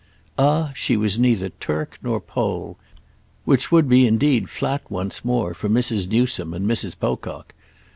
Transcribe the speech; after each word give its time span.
Ah 0.39 0.71
she 0.75 0.97
was 0.97 1.19
neither 1.19 1.49
Turk 1.59 1.99
nor 2.01 2.19
Pole!—which 2.19 3.71
would 3.71 3.87
be 3.87 4.07
indeed 4.07 4.49
flat 4.49 4.81
once 4.89 5.23
more 5.23 5.53
for 5.53 5.69
Mrs. 5.69 6.07
Newsome 6.07 6.55
and 6.55 6.67
Mrs. 6.67 6.97
Pocock. 6.99 7.53